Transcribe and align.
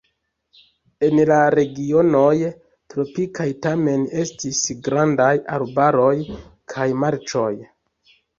En 1.07 1.19
la 1.31 1.35
regionoj 1.55 2.31
tropikaj 2.93 3.47
tamen 3.67 4.07
estis 4.25 4.63
grandaj 4.89 5.29
arbaroj 5.59 6.11
kaj 6.75 6.89
marĉoj. 7.05 7.53